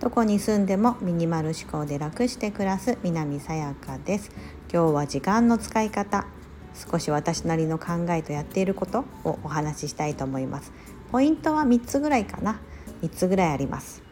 [0.00, 4.30] どこに住んでもミニマル思考で楽して暮らす南さやかです。
[4.72, 6.26] 今日は時間の使い方
[6.74, 10.72] 少し私なりの考えとやっていることをお話ししたいと思います。
[11.12, 12.60] ポイントは3つぐらいかな。
[13.02, 14.02] 3つぐらいあります。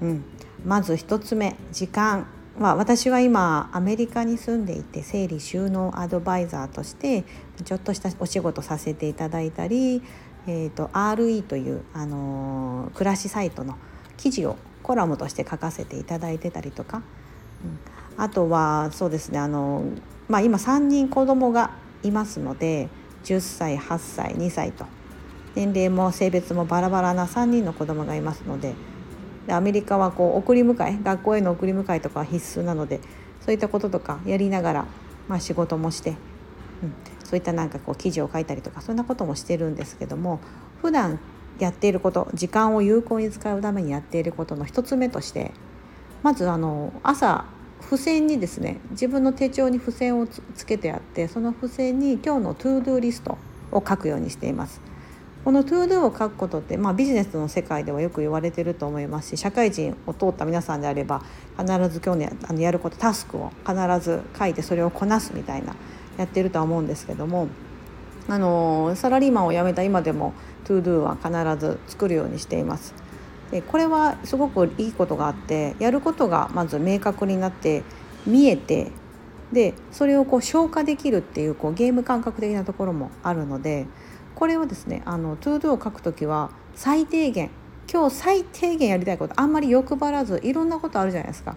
[0.00, 0.24] うん。
[0.64, 2.26] まず1つ目時間
[2.58, 7.24] まあ、私は今アメリカに住んでいて整理収納アドバイザーとして
[7.64, 10.02] ちょっとしたお仕事させていただいたり、
[10.50, 13.76] えーと、RE という、あのー、暮らしサイトの
[14.16, 17.02] 記事をコラムとして書かせていただいてたりとか、
[18.16, 19.84] うん、あとはそうですねあの、
[20.28, 21.70] まあ、今3人子供が
[22.02, 22.88] いますので
[23.22, 24.86] 10歳8歳2歳と。
[25.56, 28.74] 年齢も性別もバラバラな3人の子供がいますので。
[29.46, 33.00] でアメリカはこう送り迎え学校への送り迎えとかは必須なので
[33.40, 34.86] そういったこととかやりながら、
[35.28, 36.10] まあ、仕事もして、
[36.82, 36.94] うん、
[37.30, 40.40] そういったなんかこう記事を書いたりとかそんなこともしてるんですけども
[40.82, 41.20] 普段
[41.60, 45.52] やっていること時間を有効に使うためにやっていることの一つ目として
[46.24, 47.44] まずあの朝
[47.80, 53.38] 付箋にですね自分の手帳に付箋をつけてあってその付箋に今日の ToDo リスト
[53.70, 54.80] を書くようにしています。
[55.44, 61.22] この ToDo を書くことって、まあ、ビジネスの世界ではよく言われてると思いますし社会人を通った皆さんであれば
[61.58, 65.74] 必ず今日のあのやることタスクを必ず書いてそれをこなすみたいな
[66.20, 67.48] やってるとは思うんですけども
[68.28, 72.94] あのサラリーマンを辞めた今でも ToDo は必ず作るようにしています。
[73.50, 77.82] でこれはすごくいいことがあってやることがまず明確になって
[78.24, 78.92] 見えて
[79.50, 83.86] でそれをこう消化できるっていうこうゲーム感覚的なところもあるので
[84.36, 87.50] これをですねあの ToDo を書くときは最低限
[87.92, 91.56] 今日最低限やりたいことあんまり欲張らずいろんなことあるじゃないですか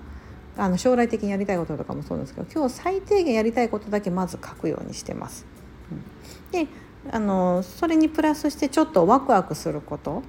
[0.58, 5.46] あの将来的にやりたいこととかもそうなんですけど今日最低限やりたいことだけまず書くようにしてます。
[5.92, 6.68] うん、で
[7.12, 10.24] あのそれにプラスしてちょっとワクワクすること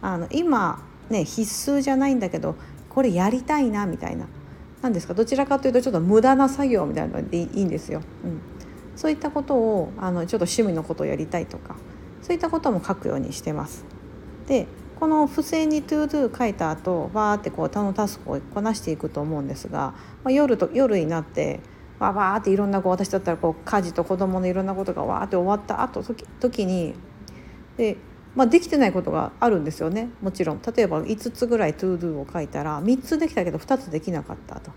[0.00, 2.54] あの今ね必須じゃないんだけど
[2.88, 4.26] これやりたいなみたいな
[4.80, 5.14] 何ですか？
[5.14, 8.00] どちらかというとちょっと無駄な作業みたいなのでいいんですよ。
[8.24, 8.40] うん、
[8.96, 11.74] そういったことをあのちょっと趣味のことをやりたいとか
[12.22, 13.84] そういったことも書くようにしてます。
[14.46, 14.66] で
[14.98, 21.60] この付箋に ToDo 書いた後バーってこう他のタスクをこなしていくと思うんですが、まあ、夜と夜になって
[21.98, 26.94] わーっていろんなこう私だったらこう家事と子供のいろんなことがわーって終わった後時時に
[27.76, 27.96] で、
[28.34, 34.70] まあ、できてないことがあるんですよねもちろん例えば5つぐらい ToDo を書いたら3つできたけど2つできなかったと。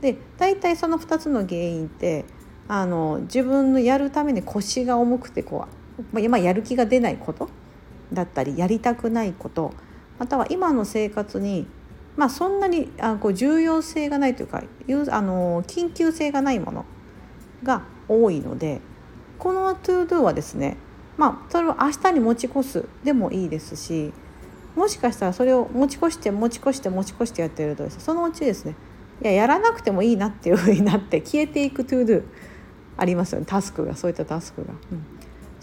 [0.00, 2.26] で大体その2つの原因って
[2.68, 5.66] あの自分のやるために腰が重くてこ
[6.12, 7.48] うまあ、やる気が出ないこと
[8.12, 9.72] だったりやりたくないこと
[10.18, 11.66] または今の生活に、
[12.16, 14.62] まあ、そんなにあこう重要性がないというか
[15.10, 16.84] あの緊急性がないもの
[17.62, 18.80] が多いので
[19.38, 20.76] この ToDo はですね
[21.16, 24.12] まあそれを明日に持ち越すでもいいですし
[24.74, 28.74] もしかしたらそれを持ち越して持ち越して持ち越してやってるとそのうちですね
[29.22, 32.22] いややらなくてもいいなっていうふうになって消えていく ToDo
[32.98, 34.72] ありますよねタスクがそういったタスクが。
[34.92, 35.15] うん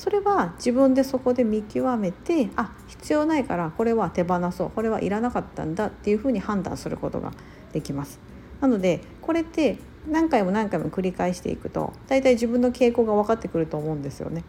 [0.04, 7.32] それは自分でそこで見極めてあ必要ないからこれは手放そうこれはいらなかったんだっていうふうに判断することが
[7.72, 8.20] できます。
[8.60, 9.78] なのでこれって
[10.12, 14.44] 何回も何回も繰り返していくと大体自分の傾向が分かってくると思うんですよね。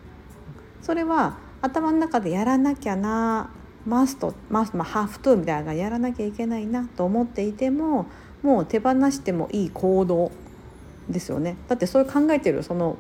[0.83, 3.49] それは頭の中でやらなきゃな
[3.87, 8.07] マストマスト、まあ、ハーフトゥーみたいなやらなきゃいけないなと思っていても
[8.43, 10.33] もう手放してもいい行動
[11.09, 12.97] ですよねだってそう考えてるその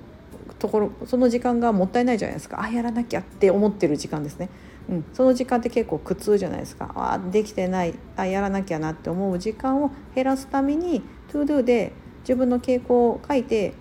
[0.59, 2.62] ところその時間がもったいないじゃないですか。
[2.62, 4.49] あやらなきゃって思ってる時間ですね、
[4.89, 6.93] うん、その時間って結構苦痛じゃないですか。
[6.97, 7.95] あできてない。
[8.17, 13.75] あやらなきゃなって思う時間を減らすために ToDo で自分の傾向を書いて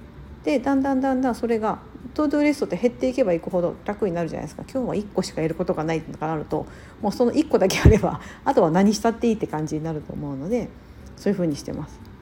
[0.43, 1.79] でだんだんだんだんそれが
[2.13, 4.63] トゥードゥリストって減っていけばいくほど楽になるじゃないですか。
[4.71, 6.65] 今日は1個しかやることがないとかなると
[7.01, 10.69] もうその1個だけあればあとは何したっていいって感じになると思うので
[11.15, 12.12] そういうふうにしてます。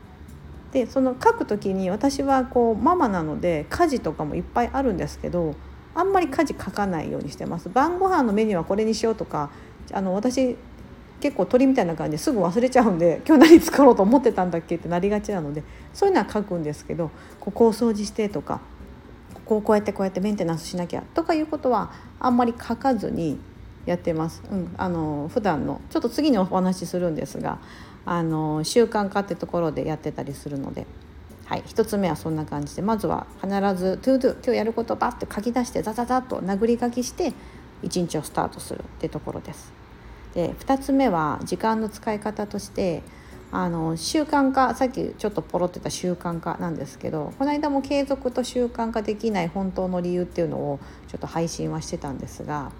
[0.71, 5.55] でその書く時に私はこうママなので家事とかもいっぱいあるんですけど
[5.93, 9.51] あんまり家事書かないようにしてます晩ご飯のメニューはこれにしようとか
[9.91, 10.55] あの私
[11.19, 15.63] 結構鳥みたいな感じですぐ忘れちゃうんで 今日何作ろうと思ってたんだっけってなりがちなので
[15.93, 18.61] そういうのは書くんですけどここを掃除してとか
[19.33, 23.39] ここをこうやってこうやってメンテナンスしなきゃとかいうことはあんまり書かずに
[23.85, 24.43] やってます。
[24.51, 27.57] うん、あの普段のちょっと次にお話しするんですが
[28.05, 30.87] あの習慣化ってところでやってたりするので、
[31.45, 37.33] はい、1つ目はそんな感じでまずは必ず「ToDo」今日やることをバッて書き出してザザザッと殴り書きして
[37.83, 39.71] 一日をスタートするってところです。
[40.33, 43.03] で2つ目は時間の使い方として
[43.51, 52.71] あの習慣化さっきちょっとポロってた習慣化なんですけどこの間も継続と習慣化できない本当の理由っていうのをちょっと配信はしてたんですが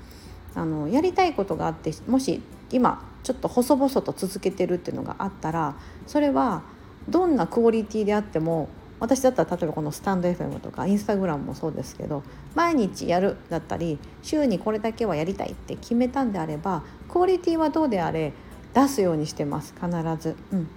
[0.56, 2.42] あのやりたいことがあってもし
[2.72, 5.76] 今ちょっと細々と続けてるっていうのがあったら
[6.08, 6.64] それは
[7.10, 8.70] どんなクオリティであっても
[9.00, 12.24] 私だったら例えばこのスタンド FM とかインスタグラムもそうですけど
[12.54, 18.34] 毎日やるだったり週にこれだけはやりたいって決めたんであればクオリティはどうであれ
[18.74, 19.90] 出すようにしてます必
[20.20, 20.36] ず。
[20.54, 20.68] うん、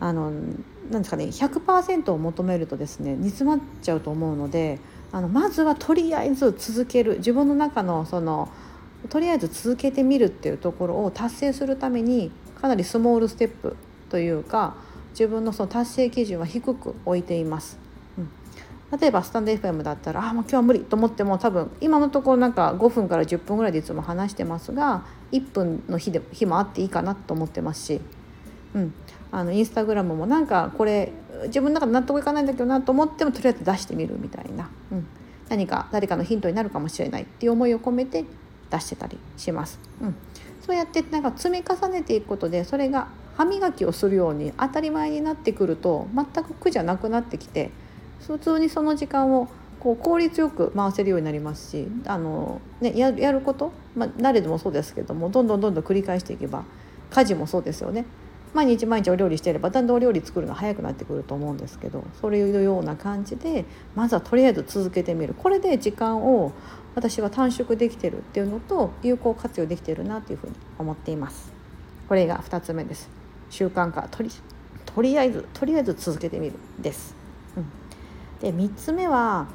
[0.00, 4.78] あのなんですかね100%を求めるとですね煮詰まっちゃうと思うので
[5.12, 8.50] あのまずはとりあえず続ける自分の中のその
[9.08, 12.30] とりあえず続けてみるっていうところを達成するために
[12.60, 13.76] かなりスモールステップ
[14.08, 14.74] というか
[15.10, 17.78] 自分のその達成基準は低く置いています。
[18.18, 28.00] うん、例えばスタンド FM だったらあもう今日は無理と思っても多分今のところなんか5分から10分ぐらいでいつも話してますが1分の日で日もあっていいかなと思ってますし、
[28.74, 28.94] うん、
[29.30, 31.12] あのインスタグラムもなんかこれ
[31.46, 35.06] 自分の中で納得いかないんだけどなと思ってもとりあえず出してみるみたいな、うん、
[35.48, 38.24] 何か誰かのヒントになるかもしれないっていう思いを込めて
[38.74, 39.78] 出してたりします。
[40.02, 40.14] うん、
[40.64, 47.70] そうやってなんか積み重ねていくことでそれが歯磨きをするように当たり前になってくると全く苦じゃなくなってきて
[48.26, 49.48] 普通にその時間を
[49.80, 56.64] こう効率よく回せるようになりますしあの、ね、やること、まあ、誰でもそうですけどもどんどんどんどん繰り返していけば
[57.10, 58.06] 家事もそうですよね
[58.54, 63.64] 毎日毎日お料理してればだんだんお料理作るの早くなってくると思うんですけどそういうような感じで
[63.94, 66.52] まずはとりあえず続けてみるこれで時間を
[66.94, 71.52] 私は短縮できてるっていうのと有効活用できてるなというふうに思っています。
[72.08, 73.08] これが2つ目です
[73.50, 74.30] 習慣化とり
[74.84, 77.16] とりあえずとりあえず続けてみるです。
[77.56, 77.66] うん、
[78.40, 79.48] で3つ目は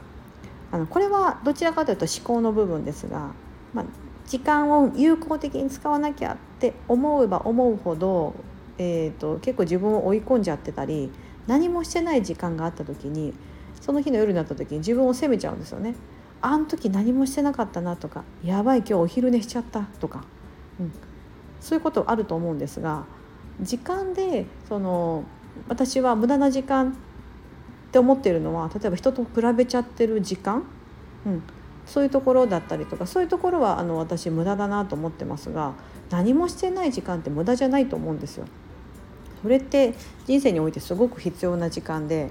[0.71, 3.31] あのこれはどちらかというと思考の部分ですが、
[3.73, 3.85] まあ、
[4.27, 8.35] 時間を有効的に使わなきゃって思えば思うほど
[8.79, 11.11] えーと、結構自分を追い込んじゃってたり
[11.47, 13.33] 何もしてない時間があった時に
[13.79, 15.95] その日の夜になった時に自分を責めちゃうんですよね。
[16.41, 20.23] あん時何もしてなかったなとかやばい今日お昼寝しちゃったとか、
[20.79, 20.93] うん、
[21.59, 23.03] そういうことあると思うんですが
[23.59, 25.25] 時間でその
[25.67, 30.63] 私は無駄な時間って思ってるのは例えば人と比べちゃってる時間、
[31.25, 31.43] うん、
[31.85, 35.73] そういうところだったりとかそういうところはあの私無駄だなと思ってますが
[36.09, 38.45] 何もしてない時間って無駄じゃないと思うんですよ。
[39.41, 39.93] それって
[40.25, 42.29] 人生においてすごく必要な時間で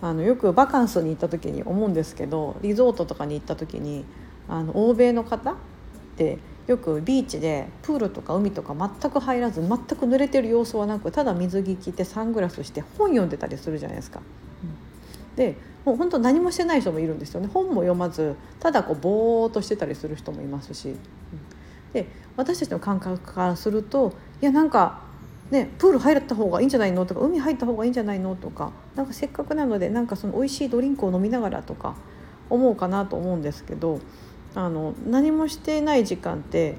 [0.00, 4.04] あのよくバカンスに行った時に思うんですけどリゾートとかに行った時に
[4.48, 5.54] あの欧米の方っ
[6.16, 14.20] てよくビーチでプールとか海とか全く入らず全く濡れてる様子はなくただ水着着てサングラスして本読んでたりするじゃないですか。
[15.34, 20.94] でもう本当何もしてない人もいるんですよね本も読まずただこうぼーっとしてたりする人もいますし。
[21.92, 22.06] で
[22.36, 24.12] 私たちの感覚からすると
[24.42, 25.07] いやなんか
[25.50, 31.94] ね、プール入った方がいいんじゃないのとか海入った方がいいんじゃないのとかなんかせっかくなのでなんかその美味しいドリンクを飲みながらとか
[32.50, 34.00] 思うかなと思うんですけど
[34.54, 36.76] あの何もしていない時間って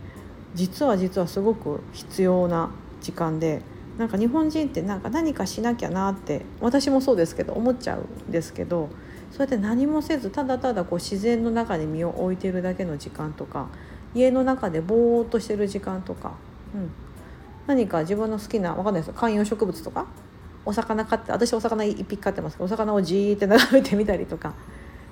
[0.54, 2.72] 実は実はすごく必要な
[3.02, 3.62] 時間で
[3.98, 8.90] なんか日本人ってなんか何かしなきゃなって私もそうですけど思っちゃうんですけど
[9.32, 13.68] そうやって何もせずただただこう自然の中に身を置いてるだけの時間とか
[14.16, 16.34] 家の中でぼーっとしてる時間とか、
[16.74, 16.92] うん、
[17.70, 20.08] 何か自分の好きなわかんないです観葉植物とか？
[20.66, 24.56] お魚飼って私お魚1匹飼ってますけどお魚をじーって眺めてみたりとか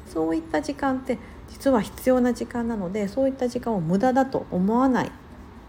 [0.08, 1.20] そういった時間って
[1.50, 5.12] 実は必要な時間なのでそういった時間を無駄だと思わない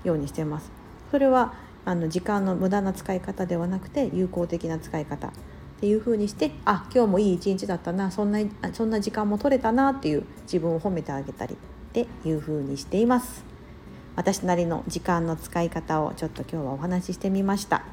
[0.03, 0.73] ようにしてます。
[1.11, 1.53] それは
[1.85, 5.31] あの時間の無駄な使い方ではなくて有効的な使い方っ
[5.81, 8.41] ていう風にしてあ今日もいい一日だったなそんな
[8.73, 11.57] そんな時間も取れたなっていう自分を褒めてあげたりっ
[11.93, 13.58] ていう風にしています。
[14.19, 17.85] 私なりの時間の使い方をちょっと今日はお話ししてみました。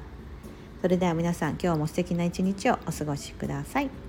[0.81, 4.04] それでは皆さん今日も素敵な一日をお過ごしください。